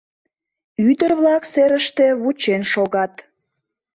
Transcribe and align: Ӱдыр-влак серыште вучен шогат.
Ӱдыр-влак 0.87 1.43
серыште 1.51 2.05
вучен 2.21 2.61
шогат. 2.71 3.13